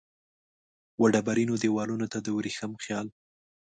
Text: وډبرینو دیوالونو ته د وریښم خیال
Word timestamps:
وډبرینو 1.01 1.53
دیوالونو 1.63 2.05
ته 2.13 2.17
د 2.21 2.27
وریښم 2.37 2.71
خیال 2.83 3.07